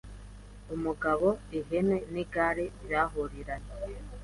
Umugabo, 0.75 1.27
ihene 1.59 1.97
n’igare 2.13 2.65
byahuriranye. 2.83 3.71